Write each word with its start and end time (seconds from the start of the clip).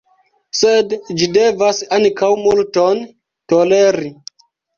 Sed 0.59 0.95
ĝi 1.19 1.27
devas 1.35 1.81
ankaŭ 1.99 2.31
multon 2.47 3.05
toleri. 3.55 4.11